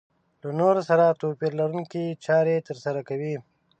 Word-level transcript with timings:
له 0.41 0.49
نورو 0.59 0.81
سره 0.89 1.17
توپير 1.21 1.51
لرونکې 1.59 2.05
چارې 2.25 2.65
ترسره 2.67 3.01
کوي. 3.09 3.35